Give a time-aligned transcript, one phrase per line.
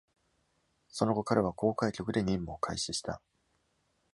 [0.87, 3.21] その後、彼は航海局で任務を開始した。